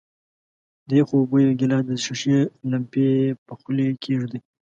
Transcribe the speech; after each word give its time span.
د 0.87 0.89
یخو 0.99 1.13
اوبو 1.19 1.35
یو 1.45 1.57
ګیلاس 1.59 1.83
د 1.87 1.91
ښيښې 2.03 2.39
لمپې 2.71 3.07
په 3.45 3.53
خولې 3.59 3.87
کیږدئ. 4.03 4.39